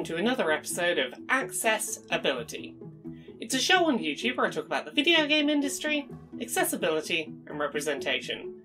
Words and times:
welcome 0.00 0.16
to 0.16 0.22
another 0.22 0.50
episode 0.50 0.98
of 0.98 1.12
Access 1.28 2.00
Ability. 2.10 2.74
It's 3.38 3.54
a 3.54 3.58
show 3.58 3.84
on 3.84 3.98
YouTube 3.98 4.38
where 4.38 4.46
I 4.46 4.50
talk 4.50 4.64
about 4.64 4.86
the 4.86 4.90
video 4.90 5.26
game 5.26 5.50
industry, 5.50 6.08
accessibility, 6.40 7.34
and 7.46 7.58
representation. 7.58 8.62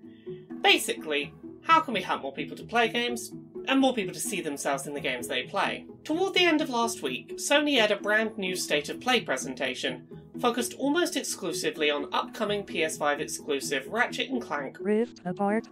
Basically, 0.62 1.34
how 1.60 1.80
can 1.80 1.92
we 1.92 2.00
help 2.00 2.22
more 2.22 2.32
people 2.32 2.56
to 2.56 2.64
play 2.64 2.88
games, 2.88 3.34
and 3.68 3.78
more 3.78 3.92
people 3.92 4.14
to 4.14 4.20
see 4.20 4.40
themselves 4.40 4.86
in 4.86 4.94
the 4.94 5.00
games 5.00 5.28
they 5.28 5.42
play? 5.42 5.84
Toward 6.04 6.32
the 6.32 6.46
end 6.46 6.62
of 6.62 6.70
last 6.70 7.02
week, 7.02 7.36
Sony 7.36 7.78
had 7.78 7.90
a 7.90 7.96
brand 7.96 8.38
new 8.38 8.56
State 8.56 8.88
of 8.88 9.02
Play 9.02 9.20
presentation, 9.20 10.08
focused 10.40 10.72
almost 10.78 11.18
exclusively 11.18 11.90
on 11.90 12.08
upcoming 12.14 12.64
PS5 12.64 13.20
exclusive 13.20 13.86
Ratchet 13.88 14.30
and 14.30 14.40
Clank. 14.40 14.78
Rift 14.80 15.20
Apart. 15.26 15.68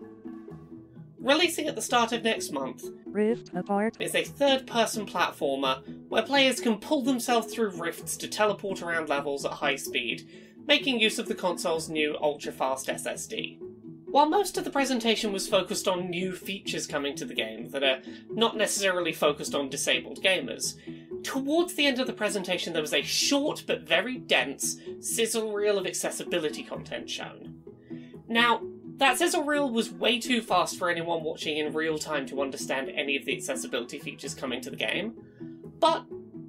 Releasing 1.25 1.69
at 1.69 1.75
the 1.75 1.81
start 1.81 2.13
of 2.13 2.23
next 2.23 2.53
month, 2.53 2.85
Rift 3.07 3.51
Apart. 3.55 3.97
is 3.99 4.15
a 4.15 4.25
third 4.25 4.67
person 4.67 5.07
platformer 5.07 5.83
where 6.11 6.23
players 6.23 6.61
can 6.61 6.77
pull 6.77 7.01
themselves 7.01 7.51
through 7.51 7.81
rifts 7.81 8.19
to 8.19 8.29
teleport 8.29 8.83
around 8.83 9.09
levels 9.09 9.47
at 9.47 9.53
high 9.53 9.77
speed, 9.77 10.29
making 10.67 11.01
use 11.01 11.19
of 11.19 11.27
the 11.27 11.35
console's 11.35 11.89
new 11.89 12.15
ultra 12.21 12.53
fast 12.53 12.89
SSD. 12.89 13.59
While 14.05 14.29
most 14.29 14.59
of 14.59 14.65
the 14.65 14.71
presentation 14.71 15.33
was 15.33 15.49
focused 15.49 15.89
on 15.89 16.11
new 16.11 16.35
features 16.35 16.87
coming 16.87 17.17
to 17.17 17.25
the 17.25 17.33
game 17.33 17.71
that 17.71 17.83
are 17.83 18.03
not 18.29 18.59
necessarily 18.59 19.15
focused 19.15 19.55
on 19.55 19.71
disabled 19.71 20.23
gamers, 20.23 20.77
towards 21.23 21.73
the 21.73 21.87
end 21.87 22.01
of 22.01 22.07
the 22.07 22.13
presentation 22.13 22.75
there 22.75 22.83
was 22.83 22.93
a 22.93 23.01
short 23.01 23.65
but 23.67 23.89
very 23.89 24.19
dense 24.19 24.77
sizzle 25.01 25.55
reel 25.55 25.79
of 25.79 25.87
accessibility 25.87 26.63
content 26.63 27.09
shown. 27.09 27.63
Now, 28.29 28.61
that 28.97 29.19
sizzle 29.19 29.45
reel 29.45 29.71
was 29.71 29.91
way 29.91 30.21
too 30.21 30.41
fast 30.41 30.79
for 30.79 30.89
anyone 30.89 31.25
watching 31.25 31.59
in 31.59 31.73
real 31.73 31.99
time 31.99 32.27
to 32.27 32.41
understand 32.41 32.91
any 32.91 33.17
of 33.17 33.25
the 33.25 33.37
accessibility 33.37 33.99
features 33.99 34.35
coming 34.35 34.61
to 34.61 34.71
the 34.71 34.77
game, 34.77 35.15
but 35.81 36.05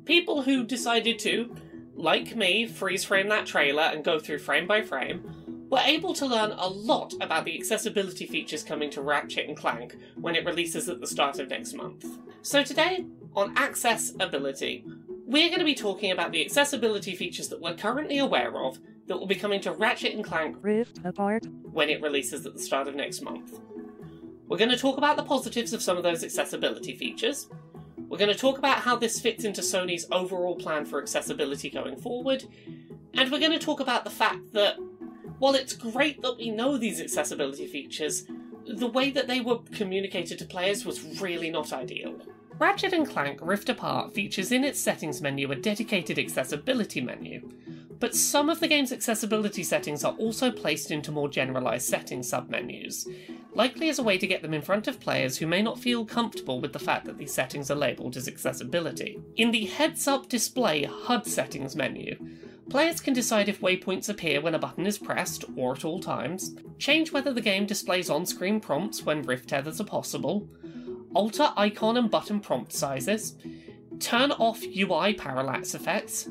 people 0.05 0.43
who 0.43 0.63
decided 0.63 1.17
to, 1.19 1.55
like 1.95 2.35
me, 2.35 2.67
freeze 2.67 3.03
frame 3.03 3.29
that 3.29 3.45
trailer 3.45 3.83
and 3.83 4.03
go 4.03 4.19
through 4.19 4.39
frame 4.39 4.67
by 4.67 4.81
frame, 4.81 5.67
were 5.69 5.79
able 5.79 6.13
to 6.13 6.25
learn 6.25 6.51
a 6.51 6.67
lot 6.67 7.13
about 7.21 7.45
the 7.45 7.57
accessibility 7.57 8.27
features 8.27 8.63
coming 8.63 8.89
to 8.91 9.01
Ratchet 9.01 9.47
and 9.47 9.57
Clank 9.57 9.97
when 10.15 10.35
it 10.35 10.45
releases 10.45 10.87
at 10.87 11.01
the 11.01 11.07
start 11.07 11.39
of 11.39 11.49
next 11.49 11.73
month. 11.73 12.05
So 12.43 12.63
today, 12.63 13.05
on 13.35 13.57
Access 13.57 14.13
Ability, 14.19 14.85
we're 15.25 15.49
going 15.49 15.59
to 15.59 15.65
be 15.65 15.73
talking 15.73 16.11
about 16.11 16.31
the 16.31 16.45
accessibility 16.45 17.15
features 17.15 17.49
that 17.49 17.59
we're 17.59 17.75
currently 17.75 18.19
aware 18.19 18.55
of 18.63 18.77
that 19.07 19.17
will 19.17 19.27
be 19.27 19.35
coming 19.35 19.61
to 19.61 19.71
Ratchet 19.71 20.13
and 20.13 20.23
Clank 20.23 20.57
Rift 20.61 20.99
Apart. 21.03 21.45
when 21.71 21.89
it 21.89 22.01
releases 22.01 22.45
at 22.45 22.53
the 22.53 22.59
start 22.59 22.87
of 22.87 22.95
next 22.95 23.21
month. 23.21 23.59
We're 24.47 24.57
going 24.57 24.71
to 24.71 24.77
talk 24.77 24.97
about 24.97 25.17
the 25.17 25.23
positives 25.23 25.73
of 25.73 25.81
some 25.81 25.97
of 25.97 26.03
those 26.03 26.23
accessibility 26.23 26.95
features. 26.95 27.47
We're 28.07 28.17
going 28.17 28.31
to 28.31 28.37
talk 28.37 28.57
about 28.57 28.79
how 28.79 28.95
this 28.95 29.19
fits 29.19 29.43
into 29.43 29.61
Sony's 29.61 30.05
overall 30.11 30.55
plan 30.55 30.85
for 30.85 31.01
accessibility 31.01 31.69
going 31.69 31.97
forward. 31.97 32.45
And 33.15 33.31
we're 33.31 33.39
going 33.39 33.51
to 33.51 33.59
talk 33.59 33.79
about 33.79 34.03
the 34.03 34.09
fact 34.11 34.53
that 34.53 34.77
while 35.39 35.55
it's 35.55 35.73
great 35.73 36.21
that 36.21 36.37
we 36.37 36.51
know 36.51 36.77
these 36.77 37.01
accessibility 37.01 37.65
features, 37.67 38.25
the 38.67 38.87
way 38.87 39.09
that 39.11 39.27
they 39.27 39.41
were 39.41 39.59
communicated 39.71 40.39
to 40.39 40.45
players 40.45 40.85
was 40.85 41.19
really 41.19 41.49
not 41.49 41.73
ideal. 41.73 42.15
Ratchet 42.57 42.93
and 42.93 43.09
Clank 43.09 43.39
Rift 43.41 43.67
Apart 43.69 44.13
features 44.13 44.51
in 44.51 44.63
its 44.63 44.79
settings 44.79 45.21
menu 45.21 45.51
a 45.51 45.55
dedicated 45.55 46.17
accessibility 46.17 47.01
menu, 47.01 47.51
but 47.99 48.15
some 48.15 48.49
of 48.49 48.59
the 48.59 48.67
game's 48.67 48.91
accessibility 48.91 49.63
settings 49.63 50.03
are 50.03 50.13
also 50.13 50.51
placed 50.51 50.91
into 50.91 51.11
more 51.11 51.29
generalised 51.29 51.87
settings 51.87 52.31
submenus, 52.31 53.07
likely 53.53 53.89
as 53.89 53.99
a 53.99 54.03
way 54.03 54.17
to 54.17 54.27
get 54.27 54.41
them 54.41 54.53
in 54.53 54.61
front 54.61 54.87
of 54.87 54.99
players 54.99 55.37
who 55.37 55.47
may 55.47 55.61
not 55.61 55.79
feel 55.79 56.05
comfortable 56.05 56.59
with 56.59 56.73
the 56.73 56.79
fact 56.79 57.05
that 57.05 57.17
these 57.17 57.33
settings 57.33 57.71
are 57.71 57.75
labelled 57.75 58.17
as 58.17 58.27
accessibility. 58.27 59.19
In 59.37 59.51
the 59.51 59.65
Heads 59.65 60.07
Up 60.07 60.27
Display 60.27 60.83
HUD 60.83 61.25
settings 61.25 61.75
menu, 61.75 62.17
Players 62.69 62.99
can 62.99 63.13
decide 63.13 63.47
if 63.47 63.61
waypoints 63.61 64.09
appear 64.09 64.41
when 64.41 64.55
a 64.55 64.59
button 64.59 64.87
is 64.87 64.97
pressed 64.97 65.45
or 65.55 65.73
at 65.73 65.85
all 65.85 65.99
times, 65.99 66.55
change 66.79 67.11
whether 67.11 67.31
the 67.31 67.41
game 67.41 67.67
displays 67.67 68.09
on 68.09 68.25
screen 68.25 68.59
prompts 68.59 69.03
when 69.03 69.21
rift 69.21 69.49
tethers 69.49 69.79
are 69.79 69.85
possible, 69.85 70.49
alter 71.13 71.53
icon 71.55 71.95
and 71.95 72.09
button 72.09 72.39
prompt 72.39 72.73
sizes, 72.73 73.35
turn 73.99 74.31
off 74.31 74.63
UI 74.63 75.13
parallax 75.13 75.75
effects, 75.75 76.27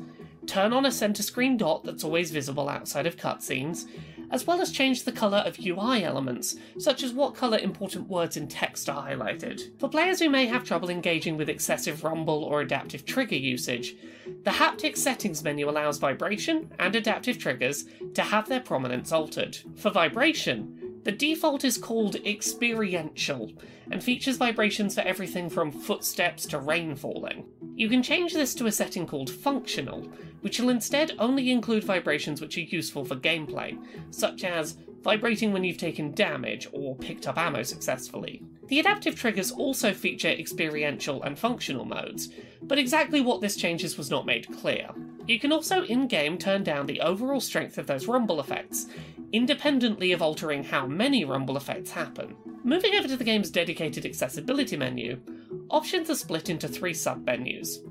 turn 0.47 0.73
on 0.73 0.85
a 0.85 0.91
centre 0.91 1.23
screen 1.23 1.57
dot 1.57 1.83
that's 1.83 2.03
always 2.03 2.31
visible 2.31 2.69
outside 2.69 3.05
of 3.05 3.17
cutscenes, 3.17 3.85
as 4.31 4.47
well 4.47 4.61
as 4.61 4.71
change 4.71 5.03
the 5.03 5.11
colour 5.11 5.39
of 5.39 5.59
UI 5.59 6.03
elements, 6.03 6.55
such 6.77 7.03
as 7.03 7.13
what 7.13 7.35
colour 7.35 7.57
important 7.57 8.07
words 8.07 8.37
and 8.37 8.49
text 8.49 8.89
are 8.89 9.07
highlighted. 9.07 9.77
For 9.79 9.89
players 9.89 10.19
who 10.19 10.29
may 10.29 10.45
have 10.47 10.63
trouble 10.63 10.89
engaging 10.89 11.37
with 11.37 11.49
excessive 11.49 12.03
rumble 12.03 12.43
or 12.43 12.61
adaptive 12.61 13.05
trigger 13.05 13.35
usage, 13.35 13.95
the 14.43 14.51
haptic 14.51 14.97
settings 14.97 15.43
menu 15.43 15.69
allows 15.69 15.97
vibration 15.97 16.71
and 16.79 16.95
adaptive 16.95 17.37
triggers 17.37 17.85
to 18.13 18.21
have 18.21 18.47
their 18.49 18.59
prominence 18.59 19.11
altered. 19.11 19.57
For 19.75 19.91
vibration, 19.91 20.99
the 21.03 21.11
default 21.11 21.63
is 21.63 21.77
called 21.77 22.15
experiential 22.25 23.51
and 23.91 24.03
features 24.03 24.37
vibrations 24.37 24.95
for 24.95 25.01
everything 25.01 25.49
from 25.49 25.71
footsteps 25.71 26.47
to 26.47 26.59
rain 26.59 26.95
falling. 26.95 27.45
You 27.75 27.89
can 27.89 28.01
change 28.01 28.33
this 28.33 28.55
to 28.55 28.67
a 28.67 28.71
setting 28.71 29.05
called 29.05 29.29
functional, 29.29 30.03
which 30.39 30.59
will 30.59 30.69
instead 30.69 31.11
only 31.19 31.51
include 31.51 31.83
vibrations 31.83 32.39
which 32.39 32.57
are 32.57 32.61
useful 32.61 33.03
for 33.03 33.17
gameplay, 33.17 33.77
such 34.11 34.45
as 34.45 34.77
vibrating 35.03 35.51
when 35.51 35.65
you've 35.65 35.77
taken 35.77 36.13
damage 36.13 36.69
or 36.71 36.95
picked 36.95 37.27
up 37.27 37.37
ammo 37.37 37.63
successfully. 37.63 38.41
The 38.67 38.79
adaptive 38.79 39.15
triggers 39.15 39.51
also 39.51 39.93
feature 39.93 40.29
experiential 40.29 41.21
and 41.23 41.37
functional 41.37 41.83
modes, 41.83 42.29
but 42.63 42.79
exactly 42.79 43.19
what 43.19 43.41
this 43.41 43.57
changes 43.57 43.97
was 43.97 44.09
not 44.09 44.25
made 44.25 44.47
clear. 44.57 44.89
You 45.27 45.37
can 45.37 45.51
also 45.51 45.83
in 45.83 46.07
game 46.07 46.37
turn 46.37 46.63
down 46.63 46.85
the 46.85 47.01
overall 47.01 47.41
strength 47.41 47.77
of 47.77 47.87
those 47.87 48.07
rumble 48.07 48.39
effects, 48.39 48.87
independently 49.33 50.13
of 50.13 50.21
altering 50.21 50.63
how 50.63 50.87
many 50.87 51.25
rumble 51.25 51.57
effects 51.57 51.91
happen. 51.91 52.35
Moving 52.65 52.95
over 52.95 53.07
to 53.07 53.15
the 53.15 53.23
game's 53.23 53.51
dedicated 53.51 54.07
accessibility 54.07 54.75
menu, 54.75 55.21
options 55.69 56.09
are 56.09 56.15
split 56.15 56.49
into 56.49 56.67
three 56.67 56.95
sub 56.95 57.23
menus 57.23 57.81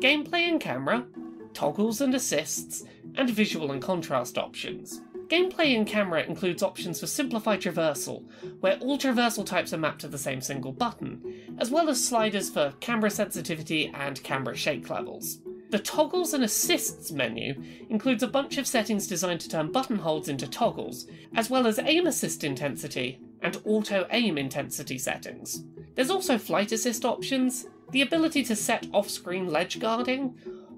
gameplay 0.00 0.48
and 0.48 0.58
camera, 0.58 1.04
toggles 1.52 2.00
and 2.00 2.14
assists, 2.14 2.82
and 3.16 3.28
visual 3.28 3.72
and 3.72 3.82
contrast 3.82 4.38
options. 4.38 5.02
Gameplay 5.26 5.74
in 5.74 5.84
camera 5.84 6.22
includes 6.22 6.62
options 6.62 6.98
for 6.98 7.06
simplified 7.06 7.60
traversal, 7.60 8.24
where 8.60 8.78
all 8.78 8.96
traversal 8.96 9.44
types 9.44 9.74
are 9.74 9.78
mapped 9.78 10.00
to 10.00 10.08
the 10.08 10.16
same 10.16 10.40
single 10.40 10.72
button, 10.72 11.56
as 11.58 11.70
well 11.70 11.90
as 11.90 12.02
sliders 12.02 12.48
for 12.48 12.72
camera 12.80 13.10
sensitivity 13.10 13.92
and 13.92 14.22
camera 14.22 14.56
shake 14.56 14.88
levels. 14.88 15.40
The 15.68 15.78
Toggles 15.78 16.32
and 16.32 16.42
Assists 16.42 17.12
menu 17.12 17.62
includes 17.90 18.22
a 18.22 18.28
bunch 18.28 18.56
of 18.56 18.66
settings 18.66 19.06
designed 19.06 19.40
to 19.42 19.50
turn 19.50 19.70
button 19.70 19.98
holds 19.98 20.30
into 20.30 20.48
toggles, 20.48 21.06
as 21.36 21.50
well 21.50 21.66
as 21.66 21.78
aim 21.78 22.06
assist 22.06 22.44
intensity 22.44 23.20
and 23.42 23.60
auto 23.64 24.06
aim 24.10 24.38
intensity 24.38 24.98
settings. 24.98 25.64
There's 25.94 26.10
also 26.10 26.38
flight 26.38 26.72
assist 26.72 27.04
options, 27.04 27.66
the 27.90 28.02
ability 28.02 28.42
to 28.44 28.56
set 28.56 28.86
off 28.92 29.10
screen 29.10 29.48
ledge 29.48 29.78
guarding, 29.78 30.34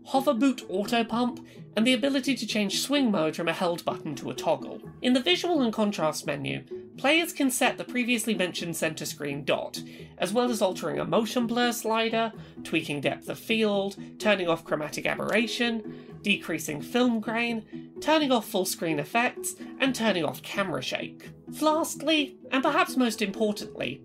hover 0.07 0.35
boot 0.35 0.65
auto 0.69 1.05
pump, 1.05 1.47
and 1.77 1.87
the 1.87 1.93
ability 1.93 2.35
to 2.37 2.47
change 2.47 2.81
swing 2.81 3.11
mode 3.11 3.35
from 3.35 3.49
a 3.49 3.53
held 3.53 3.85
button 3.85 4.15
to 4.17 4.31
a 4.31 4.35
toggle. 4.35 4.81
In 5.03 5.13
the 5.13 5.21
visual 5.21 5.61
and 5.63 5.73
contrast 5.73 6.27
menu, 6.27 6.65
players 6.97 7.33
can 7.33 7.51
set 7.51 7.79
the 7.79 7.85
previously 7.85 8.35
mentioned 8.35 8.77
center 8.77 9.07
screen 9.07 9.45
dot, 9.45 9.83
as 10.19 10.33
well 10.33 10.51
as 10.51 10.63
altering 10.63 10.99
a 10.99 11.05
motion 11.05 11.47
blur 11.47 11.73
slider, 11.73 12.33
tweaking 12.63 13.01
depth 13.01 13.29
of 13.29 13.39
field, 13.39 13.97
turning 14.19 14.49
off 14.49 14.65
chromatic 14.65 15.07
aberration, 15.07 16.17
decreasing 16.23 16.81
film 16.81 17.21
grain, 17.21 17.91
turning 18.01 18.31
off 18.31 18.49
full 18.49 18.65
screen 18.65 18.99
effects, 18.99 19.55
and 19.79 19.95
turning 19.95 20.25
off 20.25 20.43
camera 20.43 20.83
shake. 20.83 21.31
Lastly, 21.61 22.37
and 22.51 22.63
perhaps 22.63 22.97
most 22.97 23.23
importantly, 23.23 24.03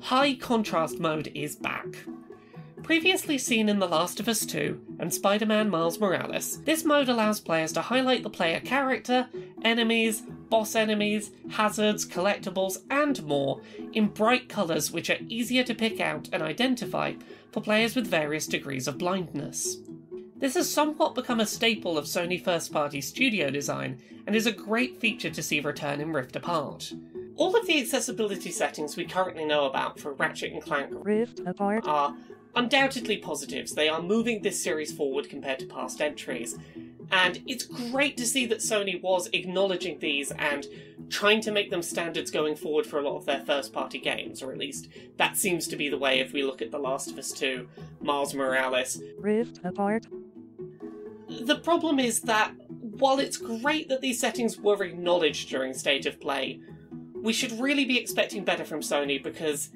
high 0.00 0.34
contrast 0.34 0.98
mode 0.98 1.30
is 1.34 1.56
back. 1.56 1.86
Previously 2.82 3.38
seen 3.38 3.68
in 3.68 3.78
The 3.78 3.88
Last 3.88 4.20
of 4.20 4.28
Us 4.28 4.46
2 4.46 4.96
and 4.98 5.12
Spider 5.12 5.46
Man 5.46 5.68
Miles 5.68 5.98
Morales, 6.00 6.62
this 6.62 6.84
mode 6.84 7.08
allows 7.08 7.40
players 7.40 7.72
to 7.72 7.82
highlight 7.82 8.22
the 8.22 8.30
player 8.30 8.60
character, 8.60 9.28
enemies, 9.62 10.22
boss 10.48 10.74
enemies, 10.74 11.30
hazards, 11.50 12.06
collectibles, 12.06 12.78
and 12.90 13.22
more 13.24 13.60
in 13.92 14.06
bright 14.08 14.48
colours 14.48 14.90
which 14.90 15.10
are 15.10 15.18
easier 15.28 15.64
to 15.64 15.74
pick 15.74 16.00
out 16.00 16.28
and 16.32 16.42
identify 16.42 17.14
for 17.52 17.60
players 17.60 17.94
with 17.94 18.06
various 18.06 18.46
degrees 18.46 18.88
of 18.88 18.98
blindness. 18.98 19.78
This 20.38 20.54
has 20.54 20.72
somewhat 20.72 21.16
become 21.16 21.40
a 21.40 21.46
staple 21.46 21.98
of 21.98 22.04
Sony 22.04 22.42
first 22.42 22.72
party 22.72 23.00
studio 23.00 23.50
design 23.50 24.00
and 24.24 24.36
is 24.36 24.46
a 24.46 24.52
great 24.52 25.00
feature 25.00 25.30
to 25.30 25.42
see 25.42 25.58
return 25.58 26.00
in 26.00 26.12
Rift 26.12 26.36
Apart. 26.36 26.92
All 27.34 27.56
of 27.56 27.66
the 27.66 27.80
accessibility 27.80 28.52
settings 28.52 28.96
we 28.96 29.04
currently 29.04 29.44
know 29.44 29.66
about 29.66 29.98
for 29.98 30.12
Ratchet 30.12 30.52
and 30.52 30.62
Clank 30.62 30.90
Rift 30.92 31.40
Apart. 31.44 31.86
are 31.88 32.14
undoubtedly 32.54 33.16
positives. 33.16 33.74
They 33.74 33.88
are 33.88 34.00
moving 34.00 34.42
this 34.42 34.62
series 34.62 34.92
forward 34.92 35.28
compared 35.28 35.58
to 35.58 35.66
past 35.66 36.00
entries. 36.00 36.56
And 37.10 37.42
it's 37.46 37.64
great 37.64 38.16
to 38.18 38.26
see 38.26 38.46
that 38.46 38.58
Sony 38.58 39.00
was 39.00 39.28
acknowledging 39.32 39.98
these 39.98 40.30
and 40.32 40.66
trying 41.08 41.40
to 41.40 41.50
make 41.50 41.70
them 41.70 41.82
standards 41.82 42.30
going 42.30 42.54
forward 42.54 42.86
for 42.86 42.98
a 42.98 43.02
lot 43.02 43.16
of 43.16 43.24
their 43.24 43.40
first 43.40 43.72
party 43.72 43.98
games, 43.98 44.42
or 44.42 44.52
at 44.52 44.58
least 44.58 44.88
that 45.16 45.36
seems 45.36 45.66
to 45.68 45.76
be 45.76 45.88
the 45.88 45.98
way 45.98 46.20
if 46.20 46.32
we 46.32 46.44
look 46.44 46.62
at 46.62 46.70
The 46.70 46.78
Last 46.78 47.10
of 47.10 47.18
Us 47.18 47.32
2, 47.32 47.66
Miles 48.00 48.34
Morales. 48.34 49.00
Rift 49.18 49.60
apart. 49.64 50.06
The 51.28 51.60
problem 51.62 51.98
is 51.98 52.20
that 52.22 52.52
while 52.68 53.18
it's 53.18 53.36
great 53.36 53.88
that 53.88 54.00
these 54.00 54.18
settings 54.18 54.58
were 54.58 54.82
acknowledged 54.82 55.48
during 55.50 55.74
State 55.74 56.06
of 56.06 56.20
Play, 56.20 56.60
we 57.14 57.32
should 57.32 57.52
really 57.52 57.84
be 57.84 57.98
expecting 57.98 58.44
better 58.44 58.64
from 58.64 58.80
Sony 58.80 59.22
because 59.22 59.70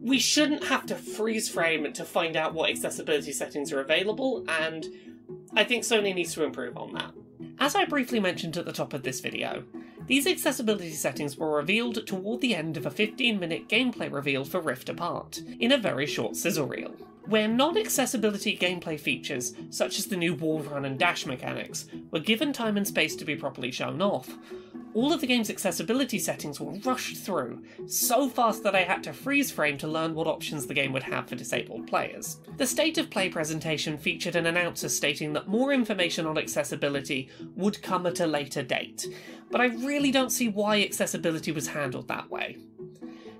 we 0.00 0.18
shouldn't 0.18 0.64
have 0.64 0.86
to 0.86 0.94
freeze 0.94 1.48
frame 1.48 1.92
to 1.92 2.04
find 2.04 2.36
out 2.36 2.54
what 2.54 2.70
accessibility 2.70 3.32
settings 3.32 3.72
are 3.72 3.80
available, 3.80 4.44
and 4.48 4.86
I 5.54 5.64
think 5.64 5.84
Sony 5.84 6.14
needs 6.14 6.34
to 6.34 6.44
improve 6.44 6.76
on 6.76 6.92
that. 6.94 7.12
As 7.58 7.74
I 7.74 7.84
briefly 7.84 8.20
mentioned 8.20 8.56
at 8.56 8.64
the 8.64 8.72
top 8.72 8.92
of 8.94 9.02
this 9.02 9.20
video, 9.20 9.64
these 10.08 10.26
accessibility 10.26 10.92
settings 10.92 11.36
were 11.36 11.54
revealed 11.54 12.06
toward 12.06 12.40
the 12.40 12.54
end 12.54 12.78
of 12.78 12.86
a 12.86 12.90
15 12.90 13.38
minute 13.38 13.68
gameplay 13.68 14.10
reveal 14.10 14.42
for 14.42 14.58
Rift 14.58 14.88
Apart, 14.88 15.42
in 15.60 15.70
a 15.70 15.76
very 15.76 16.06
short 16.06 16.34
sizzle 16.34 16.66
reel. 16.66 16.92
Where 17.26 17.46
non 17.46 17.76
accessibility 17.76 18.56
gameplay 18.56 18.98
features, 18.98 19.54
such 19.68 19.98
as 19.98 20.06
the 20.06 20.16
new 20.16 20.34
wall 20.34 20.60
run 20.60 20.86
and 20.86 20.98
dash 20.98 21.26
mechanics, 21.26 21.84
were 22.10 22.20
given 22.20 22.54
time 22.54 22.78
and 22.78 22.88
space 22.88 23.14
to 23.16 23.26
be 23.26 23.36
properly 23.36 23.70
shown 23.70 24.00
off, 24.00 24.30
all 24.94 25.12
of 25.12 25.20
the 25.20 25.26
game's 25.26 25.50
accessibility 25.50 26.18
settings 26.18 26.60
were 26.60 26.72
rushed 26.84 27.16
through, 27.16 27.62
so 27.86 28.28
fast 28.28 28.62
that 28.62 28.74
I 28.74 28.82
had 28.82 29.02
to 29.04 29.12
freeze 29.12 29.50
frame 29.50 29.78
to 29.78 29.88
learn 29.88 30.14
what 30.14 30.26
options 30.26 30.66
the 30.66 30.74
game 30.74 30.92
would 30.92 31.02
have 31.02 31.28
for 31.28 31.36
disabled 31.36 31.86
players. 31.86 32.38
The 32.56 32.66
State 32.66 32.98
of 32.98 33.10
Play 33.10 33.28
presentation 33.28 33.98
featured 33.98 34.36
an 34.36 34.46
announcer 34.46 34.88
stating 34.88 35.32
that 35.34 35.48
more 35.48 35.72
information 35.72 36.26
on 36.26 36.38
accessibility 36.38 37.28
would 37.56 37.82
come 37.82 38.06
at 38.06 38.20
a 38.20 38.26
later 38.26 38.62
date, 38.62 39.06
but 39.50 39.60
I 39.60 39.66
really 39.66 40.10
don't 40.10 40.32
see 40.32 40.48
why 40.48 40.82
Access 40.82 41.14
Ability 41.14 41.52
was 41.52 41.68
handled 41.68 42.08
that 42.08 42.30
way. 42.30 42.56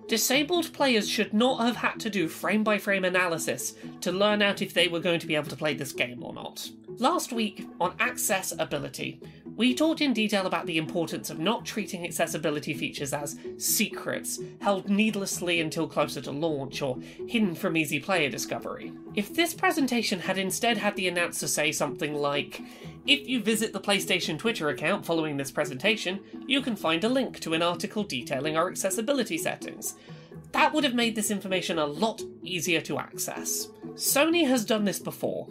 Disabled 0.09 0.73
players 0.73 1.07
should 1.07 1.35
not 1.35 1.61
have 1.61 1.77
had 1.77 2.01
to 2.01 2.09
do 2.09 2.29
frame 2.29 2.65
by 2.65 2.79
frame 2.79 3.05
analysis 3.05 3.75
to 4.01 4.11
learn 4.11 4.41
out 4.41 4.63
if 4.63 4.73
they 4.73 4.89
were 4.89 5.01
going 5.01 5.21
to 5.21 5.27
be 5.27 5.35
able 5.35 5.51
to 5.51 5.57
play 5.57 5.75
this 5.75 5.93
game 5.93 6.23
or 6.23 6.33
not. 6.33 6.71
Last 6.97 7.31
week, 7.31 7.69
on 7.79 7.95
accessibility, 8.01 9.21
we 9.59 9.75
talked 9.75 10.01
in 10.01 10.13
detail 10.13 10.47
about 10.47 10.67
the 10.67 10.79
importance 10.79 11.31
of 11.31 11.41
not 11.41 11.67
treating 11.67 12.05
accessibility 12.05 12.73
features 12.73 13.13
as 13.13 13.37
secrets, 13.59 14.39
held 14.61 14.89
needlessly 14.89 15.61
until 15.61 15.89
closer 15.89 16.21
to 16.21 16.31
launch, 16.31 16.81
or 16.81 16.97
hidden 17.27 17.57
from 17.57 17.77
easy 17.77 17.99
player 17.99 18.31
discovery. 18.31 18.93
If 19.17 19.35
this 19.35 19.55
presentation 19.55 20.21
had 20.21 20.39
instead 20.39 20.79
had 20.79 20.95
the 20.95 21.09
announcer 21.09 21.49
say 21.49 21.73
something 21.73 22.15
like, 22.15 22.63
if 23.05 23.29
you 23.29 23.43
visit 23.43 23.73
the 23.73 23.81
PlayStation 23.81 24.39
Twitter 24.39 24.69
account 24.69 25.05
following 25.05 25.37
this 25.37 25.51
presentation, 25.51 26.21
you 26.47 26.63
can 26.63 26.77
find 26.77 27.03
a 27.03 27.09
link 27.09 27.41
to 27.41 27.55
an 27.55 27.63
article 27.63 28.05
detailing 28.05 28.57
our 28.57 28.71
accessibility 28.71 29.37
settings. 29.37 29.97
That 30.53 30.73
would 30.73 30.85
have 30.85 30.95
made 30.95 31.17
this 31.17 31.33
information 31.33 31.81
a 31.81 31.87
lot 31.87 32.23
easier 32.45 32.81
to 32.83 32.99
access. 32.99 33.67
Sony 33.95 34.47
has 34.47 34.65
done 34.65 34.85
this 34.85 35.01
before. 35.01 35.49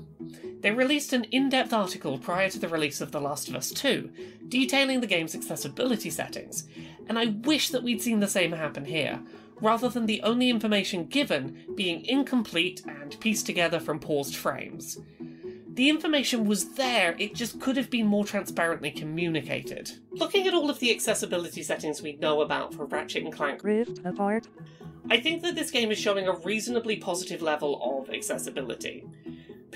They 0.61 0.71
released 0.71 1.13
an 1.13 1.25
in 1.25 1.49
depth 1.49 1.71
article 1.71 2.17
prior 2.17 2.49
to 2.49 2.59
the 2.59 2.67
release 2.67 2.99
of 2.99 3.11
The 3.11 3.21
Last 3.21 3.47
of 3.47 3.55
Us 3.55 3.71
2, 3.71 4.09
detailing 4.47 5.01
the 5.01 5.07
game's 5.07 5.35
accessibility 5.35 6.09
settings, 6.09 6.67
and 7.07 7.19
I 7.19 7.27
wish 7.43 7.69
that 7.69 7.83
we'd 7.83 8.01
seen 8.01 8.19
the 8.19 8.27
same 8.27 8.51
happen 8.53 8.85
here, 8.85 9.19
rather 9.61 9.89
than 9.89 10.05
the 10.05 10.21
only 10.23 10.49
information 10.49 11.05
given 11.05 11.63
being 11.75 12.05
incomplete 12.05 12.83
and 12.87 13.19
pieced 13.19 13.45
together 13.45 13.79
from 13.79 13.99
paused 13.99 14.35
frames. 14.35 14.99
The 15.77 15.89
information 15.89 16.45
was 16.45 16.69
there, 16.73 17.15
it 17.19 17.35
just 17.35 17.61
could 17.61 17.77
have 17.77 17.91
been 17.91 18.07
more 18.07 18.25
transparently 18.25 18.89
communicated. 18.89 19.91
Looking 20.09 20.47
at 20.47 20.55
all 20.55 20.71
of 20.71 20.79
the 20.79 20.89
accessibility 20.91 21.61
settings 21.61 22.01
we 22.01 22.13
know 22.13 22.41
about 22.41 22.73
for 22.73 22.85
Ratchet 22.85 23.23
and 23.23 23.31
Clank, 23.31 23.63
Rift 23.63 23.99
apart. 24.03 24.47
I 25.11 25.19
think 25.19 25.43
that 25.43 25.53
this 25.53 25.69
game 25.69 25.91
is 25.91 25.99
showing 25.99 26.27
a 26.27 26.33
reasonably 26.33 26.97
positive 26.97 27.43
level 27.43 28.01
of 28.01 28.09
accessibility. 28.09 29.05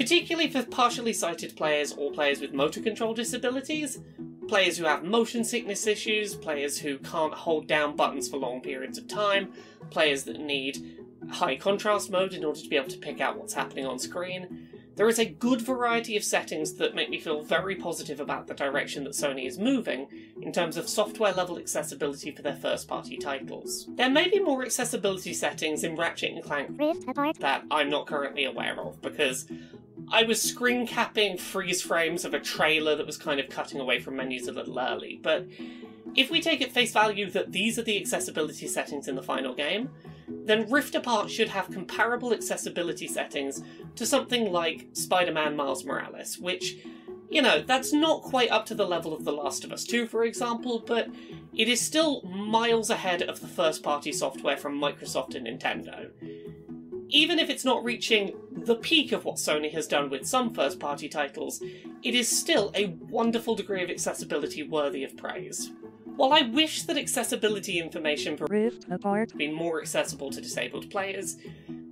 Particularly 0.01 0.49
for 0.49 0.63
partially 0.63 1.13
sighted 1.13 1.55
players 1.55 1.93
or 1.93 2.11
players 2.11 2.41
with 2.41 2.53
motor 2.53 2.81
control 2.81 3.13
disabilities, 3.13 3.99
players 4.47 4.75
who 4.75 4.85
have 4.85 5.03
motion 5.03 5.43
sickness 5.43 5.85
issues, 5.85 6.33
players 6.33 6.79
who 6.79 6.97
can't 6.97 7.35
hold 7.35 7.67
down 7.67 7.95
buttons 7.95 8.27
for 8.27 8.37
long 8.37 8.61
periods 8.61 8.97
of 8.97 9.07
time, 9.07 9.53
players 9.91 10.23
that 10.23 10.39
need 10.39 10.97
high 11.29 11.55
contrast 11.55 12.09
mode 12.09 12.33
in 12.33 12.43
order 12.43 12.59
to 12.59 12.67
be 12.67 12.77
able 12.77 12.87
to 12.87 12.97
pick 12.97 13.21
out 13.21 13.37
what's 13.37 13.53
happening 13.53 13.85
on 13.85 13.99
screen. 13.99 14.69
There 14.95 15.07
is 15.07 15.19
a 15.19 15.25
good 15.25 15.61
variety 15.61 16.17
of 16.17 16.23
settings 16.23 16.73
that 16.73 16.95
make 16.95 17.11
me 17.11 17.19
feel 17.19 17.43
very 17.43 17.75
positive 17.75 18.19
about 18.19 18.47
the 18.47 18.55
direction 18.55 19.03
that 19.03 19.13
Sony 19.13 19.45
is 19.45 19.59
moving 19.59 20.07
in 20.41 20.51
terms 20.51 20.77
of 20.77 20.89
software 20.89 21.31
level 21.31 21.59
accessibility 21.59 22.31
for 22.31 22.41
their 22.41 22.55
first 22.55 22.87
party 22.87 23.17
titles. 23.17 23.87
There 23.95 24.09
may 24.09 24.29
be 24.29 24.39
more 24.39 24.63
accessibility 24.63 25.33
settings 25.33 25.83
in 25.83 25.95
Ratchet 25.95 26.31
and 26.31 26.43
Clank 26.43 26.75
that 27.39 27.63
I'm 27.69 27.89
not 27.91 28.07
currently 28.07 28.45
aware 28.45 28.79
of 28.79 28.99
because 29.01 29.47
I 30.11 30.23
was 30.23 30.41
screen 30.41 30.85
capping 30.85 31.37
freeze 31.37 31.81
frames 31.81 32.25
of 32.25 32.33
a 32.33 32.39
trailer 32.39 32.95
that 32.95 33.05
was 33.05 33.17
kind 33.17 33.39
of 33.39 33.49
cutting 33.49 33.79
away 33.79 33.99
from 33.99 34.17
menus 34.17 34.47
a 34.47 34.51
little 34.51 34.77
early, 34.77 35.19
but 35.21 35.47
if 36.15 36.29
we 36.29 36.41
take 36.41 36.61
at 36.61 36.71
face 36.71 36.91
value 36.91 37.29
that 37.31 37.51
these 37.53 37.79
are 37.79 37.83
the 37.83 37.97
accessibility 37.99 38.67
settings 38.67 39.07
in 39.07 39.15
the 39.15 39.23
final 39.23 39.53
game, 39.53 39.89
then 40.27 40.69
Rift 40.69 40.95
Apart 40.95 41.29
should 41.29 41.49
have 41.49 41.71
comparable 41.71 42.33
accessibility 42.33 43.07
settings 43.07 43.63
to 43.95 44.05
something 44.05 44.51
like 44.51 44.87
Spider 44.93 45.31
Man 45.31 45.55
Miles 45.55 45.85
Morales, 45.85 46.37
which, 46.37 46.77
you 47.29 47.41
know, 47.41 47.61
that's 47.61 47.93
not 47.93 48.21
quite 48.21 48.51
up 48.51 48.65
to 48.67 48.75
the 48.75 48.85
level 48.87 49.13
of 49.13 49.23
The 49.23 49.31
Last 49.31 49.63
of 49.63 49.71
Us 49.71 49.85
2, 49.85 50.07
for 50.07 50.25
example, 50.25 50.79
but 50.85 51.09
it 51.55 51.67
is 51.67 51.79
still 51.79 52.21
miles 52.23 52.89
ahead 52.89 53.21
of 53.21 53.39
the 53.39 53.47
first 53.47 53.83
party 53.83 54.11
software 54.11 54.57
from 54.57 54.79
Microsoft 54.79 55.35
and 55.35 55.47
Nintendo. 55.47 56.11
Even 57.11 57.39
if 57.39 57.49
it's 57.49 57.65
not 57.65 57.83
reaching 57.83 58.33
the 58.51 58.75
peak 58.75 59.11
of 59.11 59.25
what 59.25 59.35
Sony 59.35 59.71
has 59.73 59.85
done 59.85 60.09
with 60.09 60.25
some 60.25 60.53
first 60.53 60.79
party 60.79 61.09
titles, 61.09 61.61
it 62.03 62.15
is 62.15 62.27
still 62.27 62.71
a 62.73 62.87
wonderful 63.09 63.53
degree 63.53 63.83
of 63.83 63.89
accessibility 63.89 64.63
worthy 64.63 65.03
of 65.03 65.17
praise. 65.17 65.71
While 66.15 66.31
I 66.31 66.41
wish 66.41 66.83
that 66.83 66.97
accessibility 66.97 67.79
information 67.79 68.37
for 68.37 68.45
Rift 68.45 68.85
apart. 68.89 69.31
had 69.31 69.37
been 69.37 69.53
more 69.53 69.81
accessible 69.81 70.31
to 70.31 70.41
disabled 70.41 70.89
players, 70.89 71.37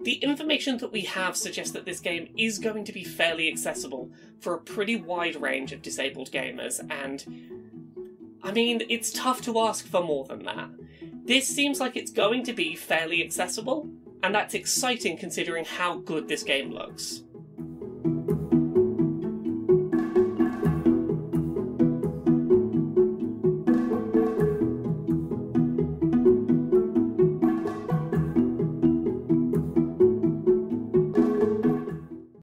the 0.04 0.13
information 0.16 0.77
that 0.77 0.94
we 0.94 1.01
have 1.01 1.36
suggests 1.36 1.74
that 1.74 1.86
this 1.86 2.00
game 2.00 2.30
is 2.38 2.57
going 2.57 2.86
to 2.86 2.94
be 2.94 3.04
fairly 3.04 3.50
accessible 3.50 4.10
for 4.39 4.54
a 4.54 4.60
pretty 4.60 4.95
wide 4.95 5.36
range 5.36 5.74
of 5.74 5.81
disabled 5.81 6.31
gamers, 6.31 6.80
and 6.89 7.25
I 8.42 8.54
mean, 8.54 8.83
it's 8.88 9.12
tough 9.12 9.42
to 9.42 9.60
ask 9.60 9.86
for 9.86 10.01
more 10.01 10.24
than 10.25 10.44
that. 10.44 10.69
This 11.25 11.48
seems 11.48 11.80
like 11.80 11.97
it's 11.97 12.11
going 12.11 12.44
to 12.45 12.54
be 12.54 12.76
fairly 12.76 13.23
accessible, 13.23 13.90
and 14.23 14.33
that's 14.33 14.54
exciting 14.54 15.18
considering 15.18 15.66
how 15.66 15.97
good 15.97 16.28
this 16.28 16.44
game 16.44 16.71
looks. 16.71 17.23